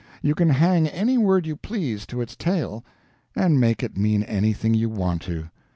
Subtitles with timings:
[0.23, 2.83] You can hang any word you please to its tail,
[3.35, 5.51] and make it mean anything you want to.